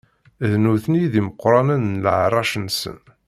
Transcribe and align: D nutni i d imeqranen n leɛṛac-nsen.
D 0.49 0.51
nutni 0.63 0.99
i 1.05 1.11
d 1.11 1.13
imeqranen 1.19 1.83
n 1.93 1.99
leɛṛac-nsen. 2.03 2.99